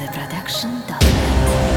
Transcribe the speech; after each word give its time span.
the 0.00 0.06
production 0.12 0.70
of 0.88 1.69